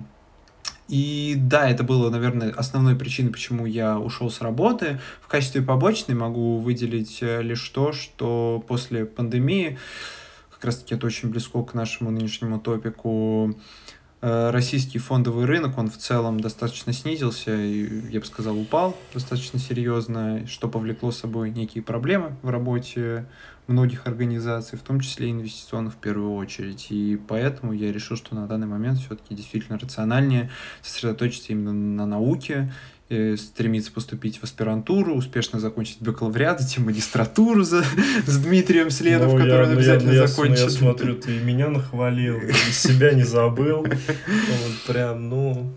[0.89, 5.01] И да, это было, наверное, основной причиной, почему я ушел с работы.
[5.23, 9.79] В качестве побочной могу выделить э, лишь то, что после пандемии,
[10.53, 13.57] как раз-таки это очень близко к нашему нынешнему топику,
[14.21, 19.59] э, российский фондовый рынок, он в целом достаточно снизился, и, я бы сказал, упал достаточно
[19.59, 23.25] серьезно, что повлекло с собой некие проблемы в работе
[23.67, 26.89] многих организаций, в том числе инвестиционных в первую очередь.
[26.91, 30.51] И поэтому я решил, что на данный момент все-таки действительно рациональнее
[30.83, 32.73] сосредоточиться именно на науке,
[33.37, 37.85] стремиться поступить в аспирантуру, успешно закончить бакалавриат, затем магистратуру за,
[38.27, 40.59] с Дмитрием Следов, ну, который я, он обязательно я, закончит.
[40.59, 42.41] Я, я смотрю, ты меня нахвалил,
[42.73, 43.87] себя не забыл.
[44.25, 45.73] Вот прям, ну...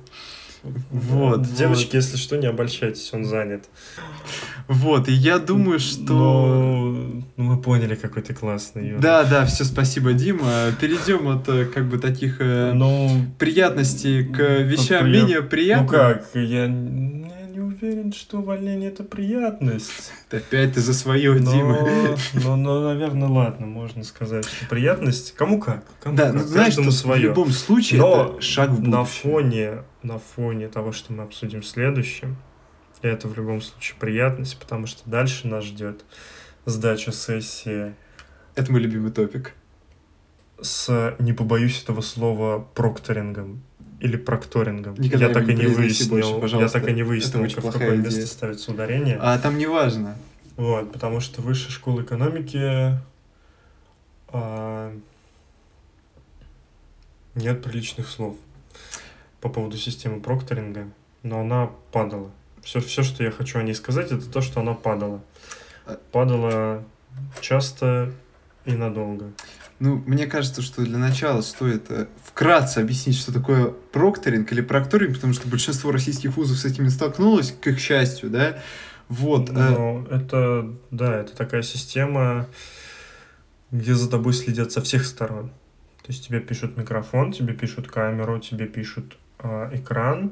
[0.63, 3.65] Вот, Девочки, если что, не обольщайтесь, он занят.
[4.67, 6.13] Вот, и я думаю, что...
[6.13, 8.89] Ну, ну мы поняли, какой ты классный.
[8.89, 9.01] Юра.
[9.01, 10.71] Да, да, все, спасибо, Дима.
[10.79, 15.11] Перейдем от э, как бы таких э, ну, приятностей к вещам при...
[15.11, 15.85] менее приятным.
[15.85, 20.11] Ну как, я, не уверен, что увольнение это приятность.
[20.29, 22.17] Опять ты за свое, но, Дима.
[22.33, 25.33] Ну, ну, наверное, ладно, можно сказать, что приятность.
[25.35, 25.85] Кому как?
[26.03, 26.33] Кому да, как?
[26.35, 27.19] ну знаешь, что свое.
[27.19, 28.91] в любом случае но это шаг в будущее.
[28.91, 29.71] На фоне,
[30.07, 32.37] на фоне того, что мы обсудим следующем,
[33.01, 36.03] и это в любом случае приятность, потому что дальше нас ждет
[36.65, 37.93] сдача сессии.
[38.55, 39.53] Это мой любимый топик.
[40.59, 43.61] С, не побоюсь этого слова, прокторингом
[43.99, 44.95] или прокторингом.
[44.95, 46.39] Никогда я так и не выяснил.
[46.39, 47.97] Больше, я так и не выяснил, в какое идея.
[47.97, 49.19] место ставится ударение.
[49.21, 50.15] А там не важно.
[50.55, 52.97] Вот, потому что высшая школа экономики
[54.29, 54.91] а,
[57.35, 58.35] нет приличных слов
[59.41, 60.87] по поводу системы прокторинга,
[61.23, 62.31] но она падала.
[62.63, 65.21] Все, все, что я хочу о ней сказать, это то, что она падала.
[65.85, 66.83] А падала
[67.41, 68.13] часто
[68.65, 69.31] и надолго.
[69.79, 75.15] Ну, мне кажется, что для начала стоит э, вкратце объяснить, что такое прокторинг или прокторинг,
[75.15, 78.59] потому что большинство российских вузов с этим не столкнулось, к их счастью, да.
[79.07, 79.51] Вот.
[79.51, 82.47] Ну, это, да, это такая система,
[83.71, 85.49] где за тобой следят со всех сторон.
[86.01, 90.31] То есть тебе пишут микрофон, тебе пишут камеру, тебе пишут экран,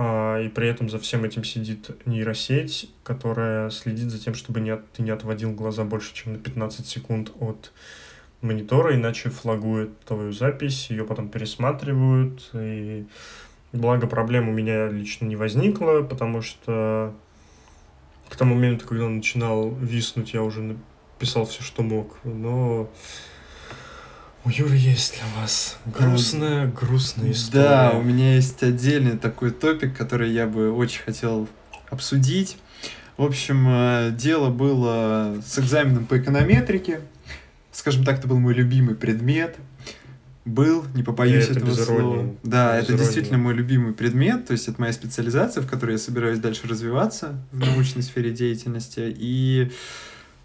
[0.00, 4.70] а, и при этом за всем этим сидит нейросеть, которая следит за тем, чтобы не
[4.70, 7.72] от, ты не отводил глаза больше, чем на 15 секунд от
[8.40, 13.06] монитора, иначе флагует твою запись, ее потом пересматривают, и
[13.72, 17.12] благо проблем у меня лично не возникло, потому что
[18.28, 22.88] к тому моменту, когда он начинал виснуть, я уже написал все, что мог, но
[24.48, 27.64] у Юры есть для вас грустная, грустная история.
[27.64, 31.46] Да, у меня есть отдельный такой топик, который я бы очень хотел
[31.90, 32.56] обсудить.
[33.18, 37.00] В общем, э, дело было с экзаменом по эконометрике.
[37.72, 39.56] Скажем так, это был мой любимый предмет.
[40.46, 41.98] Был, не побоюсь это этого без слова.
[42.00, 42.36] иронии.
[42.42, 43.04] Да, Без это иронии.
[43.04, 47.38] действительно мой любимый предмет, то есть это моя специализация, в которой я собираюсь дальше развиваться
[47.52, 49.14] в научной сфере деятельности.
[49.14, 49.70] И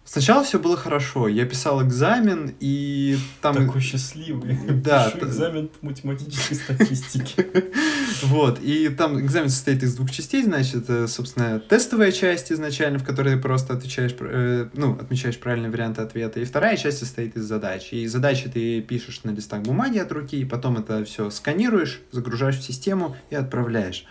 [0.06, 1.28] сначала все было хорошо.
[1.28, 3.56] Я писал экзамен, и там...
[3.56, 4.58] Такой счастливый.
[4.84, 7.46] Да, Пишу экзамен по математической статистике.
[8.22, 13.04] Вот, и там экзамен состоит из двух частей, значит, э, собственно, тестовая часть изначально, в
[13.04, 17.44] которой ты просто отвечаешь, э, ну, отмечаешь правильные варианты ответа, и вторая часть состоит из
[17.44, 17.92] задач.
[17.92, 22.58] И задачи ты пишешь на листах бумаги от руки, и потом это все сканируешь, загружаешь
[22.58, 24.06] в систему и отправляешь.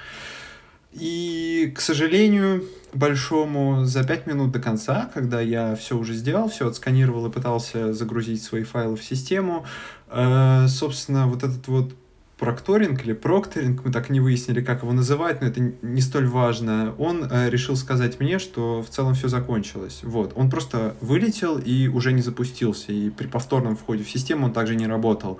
[0.92, 6.68] И, к сожалению, большому, за пять минут до конца, когда я все уже сделал, все
[6.68, 9.64] отсканировал и пытался загрузить свои файлы в систему,
[10.10, 11.94] э, собственно, вот этот вот
[12.42, 16.26] прокторинг или прокторинг, мы так и не выяснили, как его называть, но это не столь
[16.26, 16.92] важно.
[16.98, 20.00] Он э, решил сказать мне, что в целом все закончилось.
[20.02, 20.32] Вот.
[20.34, 22.90] Он просто вылетел и уже не запустился.
[22.90, 25.38] И при повторном входе в систему он также не работал.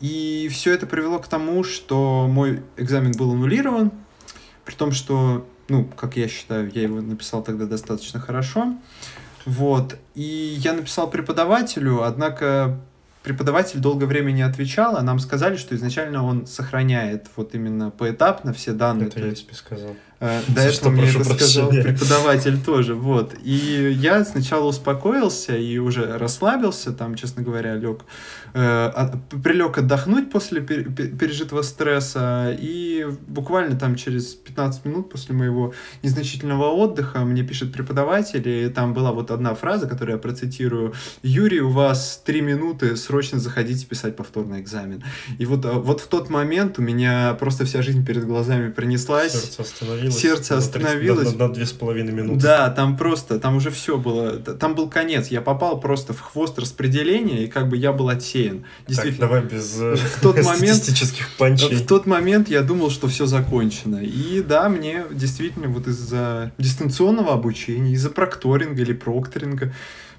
[0.00, 3.92] И все это привело к тому, что мой экзамен был аннулирован,
[4.64, 8.74] при том, что, ну, как я считаю, я его написал тогда достаточно хорошо.
[9.46, 9.96] Вот.
[10.14, 12.80] И я написал преподавателю, однако
[13.22, 18.52] преподаватель долгое время не отвечал, а нам сказали, что изначально он сохраняет вот именно поэтапно
[18.52, 19.08] все данные.
[19.08, 19.96] Это то я тебе сказал.
[20.24, 23.34] Э, до За этого что мне это сказал преподаватель тоже, вот.
[23.42, 28.00] И я сначала успокоился и уже расслабился, там, честно говоря, лег,
[28.52, 35.74] прилег отдохнуть после пер- пе- пережитого стресса, и буквально там через 15 минут после моего
[36.02, 40.94] незначительного отдыха мне пишет преподаватель, и там была вот одна фраза, которую я процитирую.
[41.22, 45.02] «Юрий, у вас три минуты, срочно заходите писать повторный экзамен».
[45.38, 49.32] И вот, э, вот в тот момент у меня просто вся жизнь перед глазами пронеслась.
[49.32, 50.13] Сердце остановилось.
[50.14, 51.32] Сердце на 30 остановилось.
[51.34, 52.40] На, на две с половиной минуты.
[52.40, 56.58] Да, там просто, там уже все было, там был конец, я попал просто в хвост
[56.58, 58.58] распределения, и как бы я был отсеян.
[58.60, 61.74] Так, Действительно, давай без э, В тот момент- статистических панчей.
[61.76, 63.96] в тот момент я думал, что все закончено.
[64.02, 69.72] И да, мне действительно вот из-за дистанционного обучения, из-за прокторинга или прокторинга,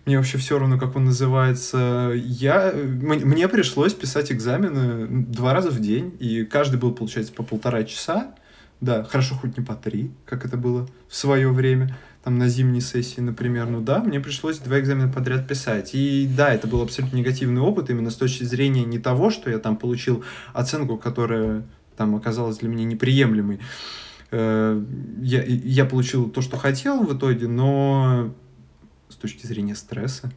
[0.05, 5.71] мне вообще все равно, как он называется, я, м- мне пришлось писать экзамены два раза
[5.71, 8.35] в день, и каждый был, получается, по полтора часа.
[8.81, 12.81] Да, хорошо хоть не по три, как это было в свое время, там на зимней
[12.81, 13.67] сессии, например.
[13.67, 15.91] Ну да, мне пришлось два экзамена подряд писать.
[15.93, 19.59] И да, это был абсолютно негативный опыт именно с точки зрения не того, что я
[19.59, 21.63] там получил оценку, которая
[21.95, 23.59] там оказалась для меня неприемлемой.
[24.31, 24.83] Э,
[25.21, 28.33] Я, я получил то, что хотел в итоге, но
[29.09, 30.31] с точки зрения стресса,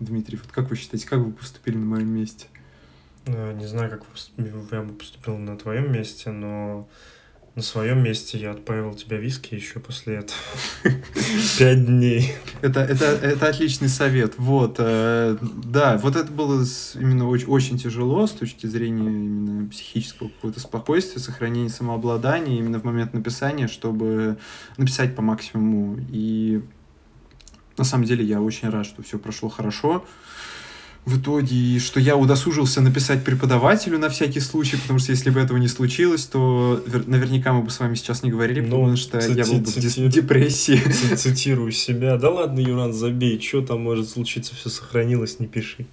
[0.00, 2.46] Дмитрий, вот как вы считаете, как вы поступили на моем месте?
[3.26, 4.04] Э, Не знаю, как
[4.72, 6.88] я бы поступил на твоем месте, но
[7.54, 10.38] на своем месте я отпаивал тебя виски еще после этого.
[11.58, 12.32] Пять дней.
[12.62, 14.34] Это, это, это отличный совет.
[14.38, 20.28] Вот, э, да, вот это было именно очень, очень тяжело с точки зрения именно психического
[20.28, 24.38] какого-то спокойствия, сохранения самообладания именно в момент написания, чтобы
[24.78, 25.98] написать по максимуму.
[26.10, 26.62] И
[27.76, 30.06] на самом деле я очень рад, что все прошло хорошо.
[31.04, 35.40] В итоге, и что я удосужился написать преподавателю на всякий случай, потому что если бы
[35.40, 38.96] этого не случилось, то вер- наверняка мы бы с вами сейчас не говорили, Ну, потому
[38.96, 40.76] что я был бы в цити- депрессии.
[40.92, 42.16] Ц- Цитирую себя.
[42.18, 43.40] Да ладно, Юран, забей.
[43.40, 44.54] Что там может случиться?
[44.54, 45.86] Все сохранилось, не пиши.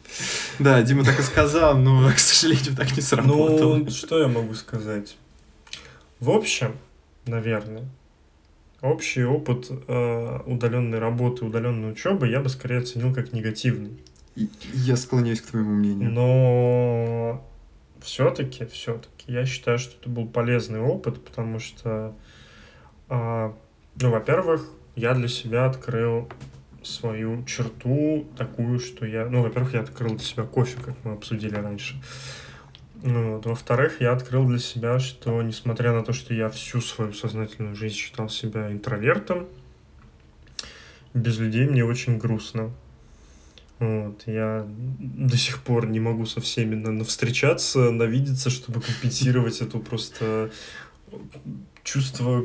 [0.60, 3.78] Да, Дима так и сказал, но, к сожалению, так не сработало.
[3.78, 5.17] Ну, что я могу сказать?
[6.19, 6.74] В общем,
[7.26, 7.86] наверное,
[8.82, 9.72] общий опыт
[10.45, 13.98] удаленной работы, удаленной учебы я бы скорее оценил как негативный.
[14.36, 16.12] Я склоняюсь к твоему мнению.
[16.12, 17.46] Но
[18.02, 22.15] все-таки, все-таки, я считаю, что это был полезный опыт, потому что,
[23.10, 23.56] а,
[24.02, 26.30] ну, во-первых, я для себя открыл
[26.84, 31.56] свою черту такую, что я, ну, во-первых, я открыл для себя кофе, как мы обсудили
[31.56, 32.02] раньше.
[33.02, 33.46] Ну, вот.
[33.46, 37.96] Во-вторых, я открыл для себя, что несмотря на то, что я всю свою сознательную жизнь
[37.96, 39.48] считал себя интровертом,
[41.13, 42.71] без людей мне очень грустно.
[43.80, 49.77] Вот, я до сих пор не могу со всеми на, встречаться, навидеться, чтобы компенсировать это
[49.77, 50.52] просто
[51.84, 52.44] чувство,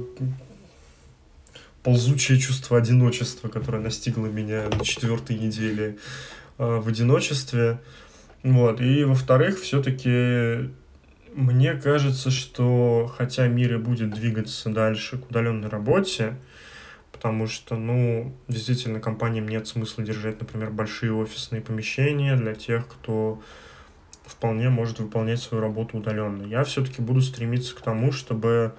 [1.82, 5.98] ползучее чувство одиночества, которое настигло меня на четвертой неделе
[6.58, 7.80] э, в одиночестве.
[8.44, 10.70] Вот, и во-вторых, все-таки
[11.34, 16.36] мне кажется, что хотя мир и будет двигаться дальше к удаленной работе,
[17.24, 23.40] потому что, ну, действительно, компаниям нет смысла держать, например, большие офисные помещения для тех, кто
[24.26, 26.42] вполне может выполнять свою работу удаленно.
[26.42, 28.74] Я все-таки буду стремиться к тому, чтобы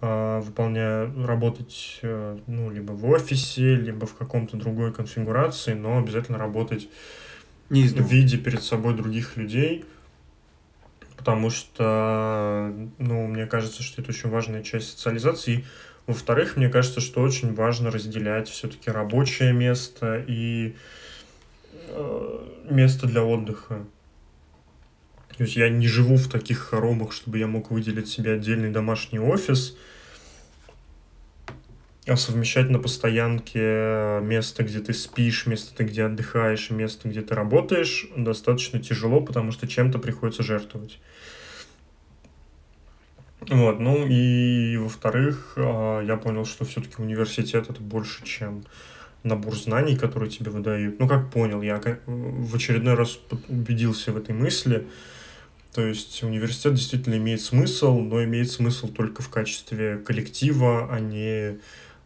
[0.00, 6.38] а, выполняя, работать, э, ну, либо в офисе, либо в каком-то другой конфигурации, но обязательно
[6.38, 6.88] работать
[7.70, 9.84] Не видя перед собой других людей,
[11.16, 15.52] потому что, ну, мне кажется, что это очень важная часть социализации.
[15.52, 15.64] И,
[16.06, 20.76] во-вторых, мне кажется, что очень важно разделять все-таки рабочее место и
[21.88, 23.84] э, место для отдыха.
[25.36, 29.18] То есть я не живу в таких хоромах, чтобы я мог выделить себе отдельный домашний
[29.18, 29.76] офис,
[32.06, 38.06] а совмещать на постоянке место, где ты спишь, место, где отдыхаешь, место, где ты работаешь,
[38.16, 41.00] достаточно тяжело, потому что чем-то приходится жертвовать.
[43.48, 48.64] Вот, ну и во-вторых, а, я понял, что все-таки университет это больше, чем
[49.22, 50.98] набор знаний, которые тебе выдают.
[50.98, 54.86] Ну, как понял, я в очередной раз убедился в этой мысли,
[55.72, 61.58] то есть университет действительно имеет смысл, но имеет смысл только в качестве коллектива, а не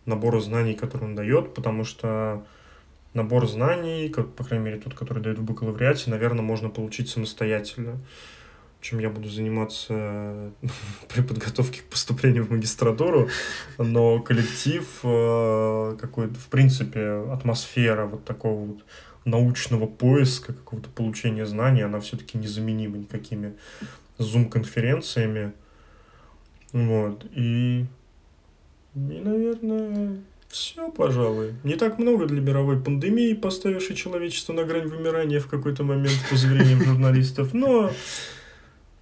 [0.07, 2.45] набора знаний, который он дает, потому что
[3.14, 7.99] набор знаний, как, по крайней мере, тот, который дает в бакалавриате, наверное, можно получить самостоятельно
[8.81, 10.53] чем я буду заниматься
[11.09, 13.28] при подготовке к поступлению в магистратуру,
[13.78, 18.85] но коллектив, э, какой-то, в принципе, атмосфера вот такого вот
[19.24, 23.55] научного поиска, какого-то получения знаний, она все-таки незаменима никакими
[24.18, 25.53] зум-конференциями.
[26.72, 27.26] Вот.
[27.35, 27.87] И,
[28.95, 31.55] и, наверное, все, пожалуй.
[31.64, 36.37] Не так много для мировой пандемии, поставившей человечество на грань вымирания в какой-то момент по
[36.37, 37.91] заверениям журналистов, но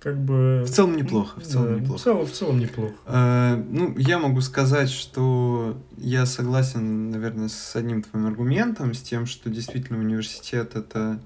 [0.01, 0.65] как бы...
[0.67, 1.99] В целом неплохо, в целом да, неплохо.
[1.99, 2.95] В целом, в целом неплохо.
[3.07, 9.27] Э, ну, я могу сказать, что я согласен, наверное, с одним твоим аргументом, с тем,
[9.27, 11.21] что действительно университет— это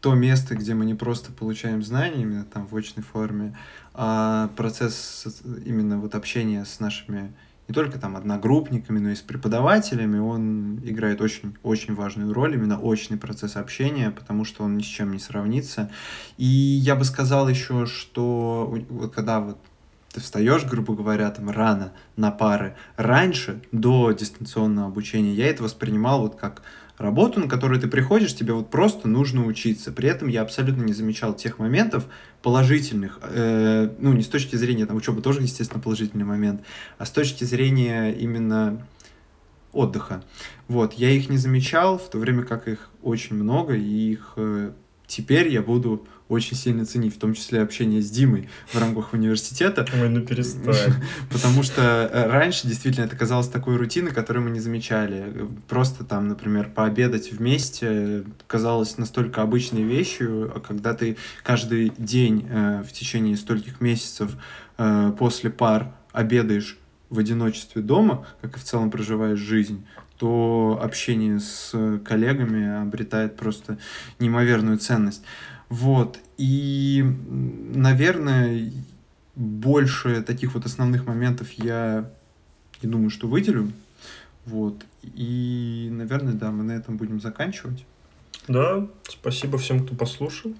[0.00, 3.56] то место, где мы не просто получаем знания именно там в очной форме,
[3.92, 5.26] а процесс
[5.64, 7.32] именно вот общения с нашими
[7.70, 13.16] не только там одногруппниками, но и с преподавателями, он играет очень-очень важную роль, именно очный
[13.16, 15.88] процесс общения, потому что он ни с чем не сравнится.
[16.36, 19.58] И я бы сказал еще, что вот когда вот
[20.12, 26.22] ты встаешь, грубо говоря, там рано на пары, раньше, до дистанционного обучения, я это воспринимал
[26.22, 26.62] вот как
[27.00, 29.90] работу, на которую ты приходишь, тебе вот просто нужно учиться.
[29.90, 32.06] При этом я абсолютно не замечал тех моментов
[32.42, 36.62] положительных, э, ну, не с точки зрения, там, учеба тоже, естественно, положительный момент,
[36.98, 38.86] а с точки зрения именно
[39.72, 40.22] отдыха.
[40.68, 44.72] Вот, я их не замечал, в то время как их очень много, и их э,
[45.10, 49.84] теперь я буду очень сильно ценить, в том числе общение с Димой в рамках университета.
[50.00, 50.94] Ой, ну перестань.
[51.30, 55.46] Потому что э, раньше действительно это казалось такой рутиной, которую мы не замечали.
[55.68, 62.84] Просто там, например, пообедать вместе казалось настолько обычной вещью, а когда ты каждый день э,
[62.88, 64.30] в течение стольких месяцев
[64.78, 69.84] э, после пар обедаешь в одиночестве дома, как и в целом проживаешь жизнь,
[70.20, 71.72] то общение с
[72.04, 73.78] коллегами обретает просто
[74.18, 75.22] неимоверную ценность.
[75.70, 76.18] Вот.
[76.36, 78.70] И, наверное,
[79.34, 82.10] больше таких вот основных моментов я
[82.82, 83.72] не думаю, что выделю.
[84.44, 84.84] Вот.
[85.02, 87.86] И, наверное, да, мы на этом будем заканчивать.
[88.46, 90.54] Да, спасибо всем, кто послушал.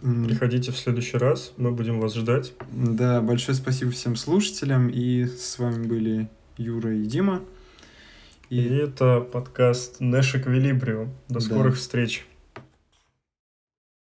[0.00, 2.54] Приходите в следующий раз, мы будем вас ждать.
[2.72, 4.88] Да, большое спасибо всем слушателям.
[4.88, 7.42] И с вами были Юра и Дима.
[8.50, 11.08] И, это подкаст Нэш Эквилибрио.
[11.28, 11.80] До скорых да.
[11.80, 12.26] встреч.